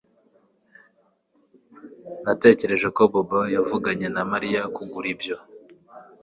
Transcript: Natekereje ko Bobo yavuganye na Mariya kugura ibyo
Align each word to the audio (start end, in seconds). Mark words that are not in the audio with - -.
Natekereje 2.23 2.87
ko 2.95 3.01
Bobo 3.11 3.39
yavuganye 3.55 4.07
na 4.15 4.23
Mariya 4.31 4.61
kugura 4.75 5.07
ibyo 5.13 5.35